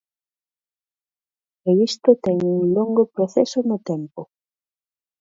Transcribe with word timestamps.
E 1.69 1.71
isto 1.89 2.09
ten 2.23 2.37
un 2.53 2.61
longo 2.77 3.03
proceso 3.15 3.59
no 3.69 3.77
tempo. 3.89 4.21